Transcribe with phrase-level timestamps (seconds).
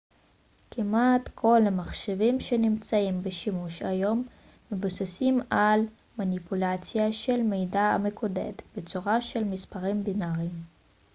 [0.71, 4.27] כמעט כל המחשבים שנמצאים בשימוש היום
[4.71, 5.81] מבוססים על
[6.17, 10.63] מניפולציה של מידע המקודד בצורה של מספרים בינאריים